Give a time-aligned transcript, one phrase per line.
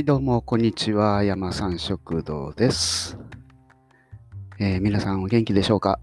[0.00, 1.24] はい、どうも、こんにちは。
[1.24, 3.18] 山さん食堂です。
[4.58, 6.00] えー皆さんお元気でしょうか？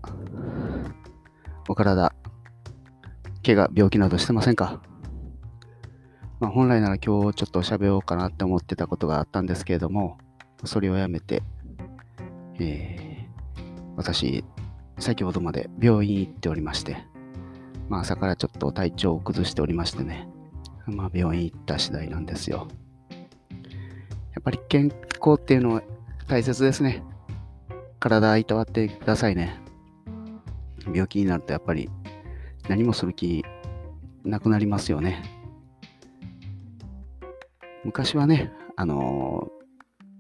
[1.68, 2.14] お体、
[3.44, 4.84] 怪我、病気などしてませんか？
[6.40, 10.20] まあ、本来なら今日ちょっと喋ろうかなって思ってたことがあったんですけれども、
[10.64, 11.42] それをやめて、
[12.60, 14.46] えー私、
[15.00, 16.98] 先ほどまで病院行っておりまして、
[17.90, 20.30] まあ、朝からちょっと体調を崩しておりましてね、
[20.86, 22.68] まあ、病院行った次第なんですよ。
[24.38, 25.82] やっぱり健康っていうのは
[26.28, 27.04] 大切ですね。
[28.00, 29.60] 体いたわってくださいね。
[30.86, 31.90] 病気になるとやっぱり
[32.70, 33.44] 何もする気
[34.24, 35.24] なくなりますよね。
[37.84, 39.58] 昔はね、あのー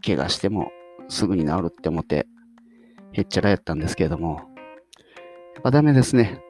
[0.03, 0.71] 怪我しても
[1.09, 2.27] すぐに治るって思って
[3.11, 4.41] へっちゃらやったんですけれども、
[5.53, 6.41] やっぱダメですね。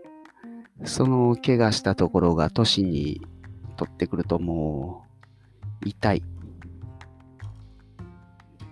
[0.86, 3.20] その怪我したところが年に
[3.75, 5.03] 取ってくるとも
[5.83, 6.23] う痛い。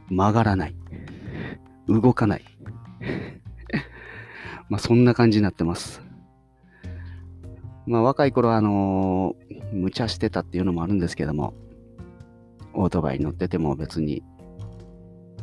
[0.10, 0.76] 曲がらない。
[1.88, 2.44] 動かない。
[4.70, 6.02] まあそんな感じになってます。
[7.86, 11.54] まあ若い頃はあのー無茶してたっていうのもあるんですけども、
[12.74, 14.24] オートバイに乗ってても別に、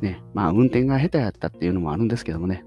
[0.00, 2.64] ね、まあ運転が下手やったっていうのもあるんですけどもね、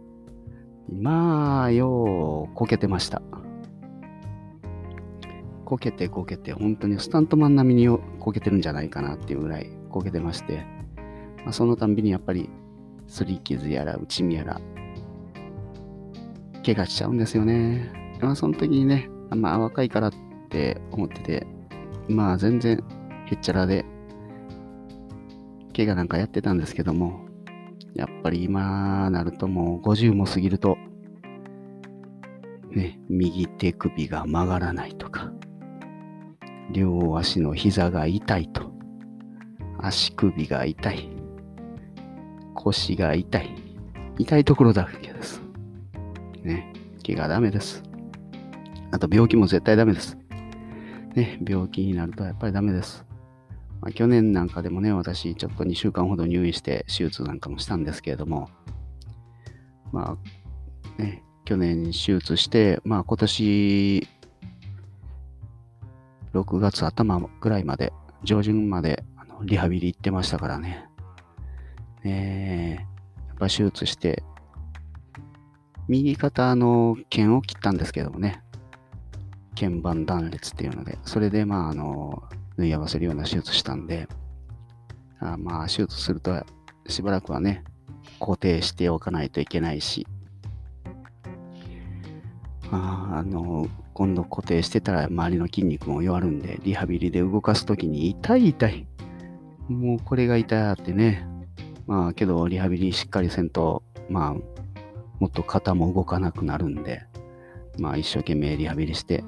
[0.92, 3.22] まあ、ようこけてました。
[5.66, 10.64] こけてこけて、本当にスタントマン並みにこけてるんじゃないかなっていうぐらいこけてまして、
[11.46, 12.50] まあ、そのたんびにやっぱり、
[13.08, 14.60] すり傷やら、内身やら、
[16.66, 17.92] 怪我しちゃうんですよね。
[18.22, 20.12] まあ、その時にね、まあ、若いからっ
[20.50, 21.48] て思ってて、
[22.10, 22.84] まあ、全然、
[23.28, 23.86] へっちゃらで、
[25.76, 27.26] 怪我なんかやってたんですけども、
[27.96, 30.78] やっぱり今なるともう50も過ぎると、
[32.72, 35.32] ね、右手首が曲がらないとか、
[36.72, 38.72] 両足の膝が痛いと、
[39.80, 41.10] 足首が痛い、
[42.66, 43.56] 腰が痛い、
[44.18, 45.40] 痛いところだけです。
[46.44, 46.74] ね、
[47.06, 47.84] 怪我ダメです。
[48.92, 50.18] あと病気も絶対ダメです。
[51.14, 53.06] ね、病気になるとやっぱりダメです。
[53.82, 58.50] まあ、去年なんかでもね、私ちょっと2週間ほど入院して手術なんかもしたんですけれども、
[59.92, 60.18] ま
[60.98, 64.08] あ、ね、去年手術して、まあ今年
[66.34, 67.94] 6月頭ぐらいまで、
[68.24, 70.90] 上旬まであのリハビリ行ってましたからね。
[72.06, 72.86] ねえ。
[73.30, 74.24] やっぱ手術して、
[75.88, 78.44] 右肩の腱を切ったんですけどもね、
[79.56, 82.24] 腱板断裂っていうので、それでまああの、
[82.58, 84.08] 縫い合わせるような手術したんで、
[85.20, 86.46] あまあ手術すると
[86.88, 87.64] しばらくはね、
[88.20, 90.08] 固定しておかないといけないし、
[92.72, 98.88] ああの、今度固定してたら周りの筋肉も弱るんで、リハビリで動かすときに痛い痛い。
[99.70, 101.28] もうこれが痛いってね。
[101.88, 104.34] まあけどリハビリしっかりせんと、まあ
[105.20, 107.04] もっと肩も動かなくなるんで、
[107.78, 109.24] まあ一生懸命リハビリして、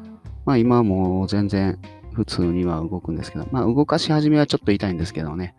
[0.46, 1.80] まあ今はもう全然
[2.14, 5.56] 普通には動くんですけど、まあ動かし始めはちょっと痛いんですけどね。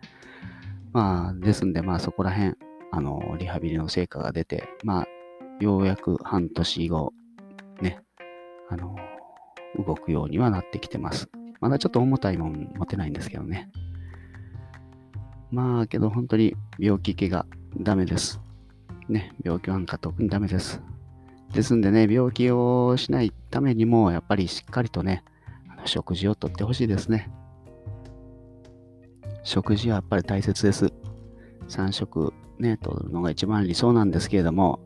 [0.91, 2.55] まあですんでまあそこら辺、
[2.91, 5.07] あの、リハビリの成果が出て、まあ
[5.59, 7.13] ようやく半年後、
[7.81, 8.01] ね、
[8.69, 8.95] あの、
[9.85, 11.29] 動くようにはなってきてます。
[11.61, 13.69] まだちょっと重たいもん持てないんですけどね。
[15.51, 17.45] まあけど本当に病気怪我
[17.77, 18.39] ダメです。
[19.07, 20.81] ね、病気なんか特にダメです。
[21.53, 25.23] ですんでね、病気をしないためにも、やっぱりしっかりとね、
[25.67, 27.31] あの食事をとってほしいですね。
[29.43, 30.93] 食事はやっぱり大切です。
[31.69, 34.79] 3食ね、取るのが一番理想なんですけれども、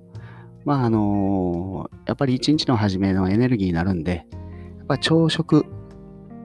[0.64, 4.26] まああのやっぱり一日の初めのエネルギーになるんで、
[4.78, 5.66] やっぱ朝食、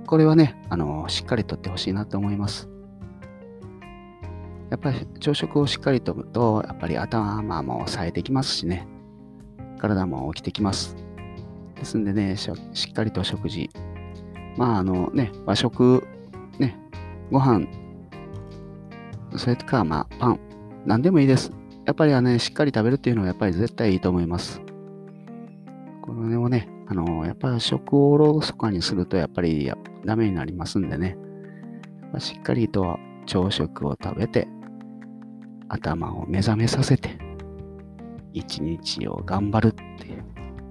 [0.07, 2.69] これはね、あのしっかりとってほしいなと思います。
[4.71, 8.87] やっぱり朝食をしっかりとると、やっぱり頭も冴えてきますしね、
[9.79, 10.97] 体も起きてきます。
[11.75, 13.71] ですんでね、しっかりと食事。
[14.57, 16.07] まああのね、和食、
[16.59, 16.77] ね、
[17.31, 17.67] ご飯、
[19.37, 20.41] それとかまあパン、
[20.85, 21.53] 何でもいいです。
[21.87, 24.61] やっぱりはね、しっかり食べるっていうのはやっぱり絶対いいと思います。
[26.03, 31.17] これをね、あの、やっぱり食をおろそかにするとやっぱりやダメになりますんでね、
[32.19, 34.49] しっかりと朝食を食べて、
[35.69, 37.19] 頭を目覚めさせて、
[38.33, 40.25] 一日を頑張るっていう。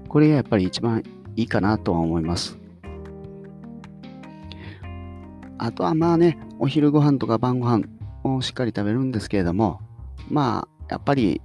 [0.08, 1.04] これがやっぱり一番
[1.36, 2.58] いいかなとは思います。
[5.58, 7.86] あとはまあね、お昼ご飯とか晩ご飯
[8.24, 9.80] をしっかり食べるんですけれども、
[10.30, 11.42] まあ、やっぱり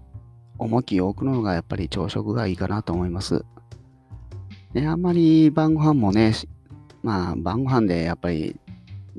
[0.58, 3.44] 重きを置くのがやっぱり朝食がいいかなと思います。
[4.74, 6.32] ね、あんまり晩ご飯もね、
[7.02, 8.56] まあ晩ご飯でやっぱり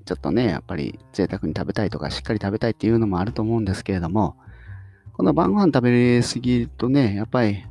[0.06, 4.36] ちょっとね、やっぱり贅沢に食べたいとか、しっかり食べたいっていうのもあると思うんですけれども、
[5.14, 7.64] この晩ご飯食べすぎるとね、やっぱり、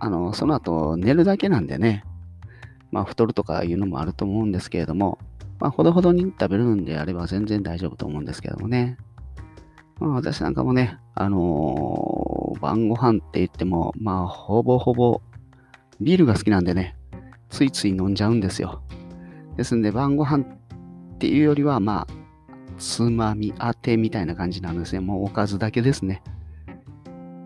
[0.00, 2.04] あの、その後寝るだけなんでね、
[2.90, 5.18] まあ太るとかいうのもあると思うんですけれども、
[5.58, 8.98] まあほどほどに食べるんであれば全然大丈夫と思うんですけどもね。
[9.98, 15.22] まあ私なんかもね、あのー、晩ご飯って言っても、まあほぼほぼ
[16.00, 16.96] ビールが好きなんでね、
[17.48, 18.82] ついつい飲んじゃうんですよ。
[19.56, 20.44] ですんで晩ご飯
[21.14, 22.24] っていうよりは、まあ、
[22.78, 25.00] つまみ、当てみたいな感じなんですね。
[25.00, 26.22] もうおかずだけですね。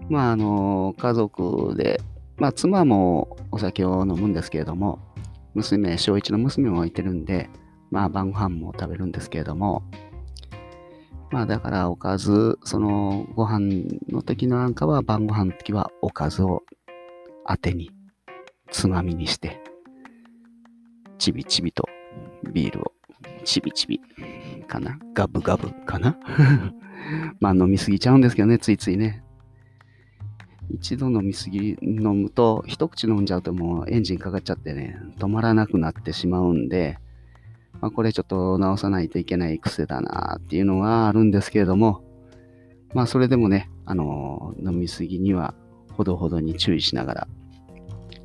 [0.09, 2.01] まあ、あの、家族で、
[2.39, 5.01] まあ、妻もお酒を飲むんですけれども、
[5.55, 7.51] 娘、小1の娘もいてるんで、
[7.91, 9.83] まあ、晩ご飯も食べるんですけれども、
[11.31, 16.63] まあ、だからおかず、その、ご飯の時なんかは、晩ご飯の時はおかずを
[17.47, 17.91] 当てに、
[18.71, 19.61] つまみにして、
[21.19, 21.87] ちびちびと
[22.53, 22.93] ビールを
[23.45, 24.01] ちびちび
[24.67, 26.17] かなガブガブかな
[27.41, 29.23] まあ飲みすぎちゃうんですけどね、ついついね。
[30.71, 36.99] 一度飲みすぎ、飲むと、一口飲んじゃうともうエンジンかかっちゃってね、止まらなくなってしまうんで、
[37.81, 42.03] まあ、これちょっと直さないといけない癖だなっていうのがあるんですけれども、
[42.95, 45.55] まあそれでもね、あのー、飲みすぎには
[45.93, 47.29] ほどほどに注意しながら、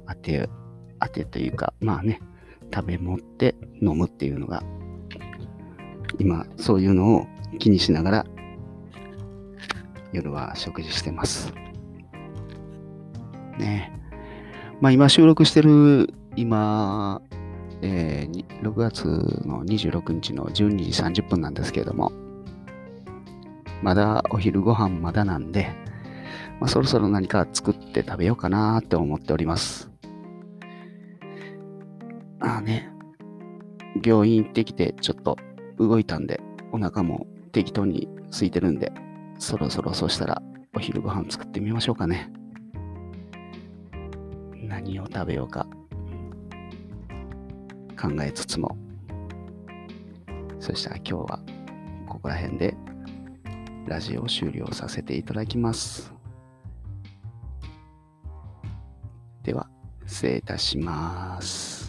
[0.07, 0.49] 当て、
[0.99, 2.19] 当てというか、まあね、
[2.73, 4.63] 食べ持って飲むっていうのが
[6.19, 7.27] 今、そういうのを
[7.59, 8.25] 気にしながら、
[10.11, 11.53] 夜は食事してます。
[13.57, 13.91] ね
[14.81, 17.21] まあ今収録してる、今、
[17.81, 19.05] えー、6月
[19.45, 22.11] の26日の12時30分なんですけれども、
[23.81, 25.75] まだお昼ご飯まだなんで、
[26.59, 29.91] まあ、そろそろ何か作って食べようかなって思っております。
[32.39, 32.89] ああね、
[34.03, 35.37] 病院行ってきてちょっと
[35.77, 36.41] 動いたんで、
[36.71, 38.91] お腹も適当に空いてるんで、
[39.39, 40.41] そろそろそしたら
[40.75, 42.31] お昼ご飯作ってみましょうかね。
[44.61, 45.67] 何を食べようか
[47.99, 48.77] 考えつつも、
[50.59, 51.39] そしたら今日は
[52.07, 52.75] ここら辺で
[53.85, 56.13] ラジオを終了させていただきます。
[59.43, 59.67] では、
[60.07, 61.82] 失礼いたします。